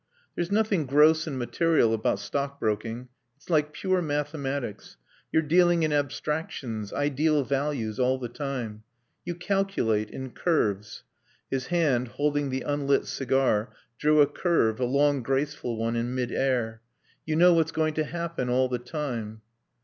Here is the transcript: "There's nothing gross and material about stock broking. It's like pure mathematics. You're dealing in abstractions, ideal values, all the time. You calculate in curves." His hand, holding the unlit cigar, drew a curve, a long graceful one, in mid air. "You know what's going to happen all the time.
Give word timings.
"There's 0.33 0.49
nothing 0.51 0.87
gross 0.87 1.27
and 1.27 1.37
material 1.37 1.93
about 1.93 2.17
stock 2.17 2.59
broking. 2.59 3.09
It's 3.37 3.51
like 3.51 3.71
pure 3.71 4.01
mathematics. 4.01 4.97
You're 5.31 5.43
dealing 5.43 5.83
in 5.83 5.93
abstractions, 5.93 6.91
ideal 6.91 7.43
values, 7.43 7.99
all 7.99 8.17
the 8.17 8.27
time. 8.27 8.81
You 9.25 9.35
calculate 9.35 10.09
in 10.09 10.31
curves." 10.31 11.03
His 11.51 11.67
hand, 11.67 12.07
holding 12.07 12.49
the 12.49 12.63
unlit 12.63 13.05
cigar, 13.05 13.73
drew 13.99 14.21
a 14.21 14.25
curve, 14.25 14.79
a 14.79 14.85
long 14.85 15.21
graceful 15.21 15.77
one, 15.77 15.95
in 15.95 16.15
mid 16.15 16.31
air. 16.31 16.81
"You 17.27 17.35
know 17.35 17.53
what's 17.53 17.71
going 17.71 17.93
to 17.93 18.03
happen 18.03 18.49
all 18.49 18.69
the 18.69 18.79
time. 18.79 19.41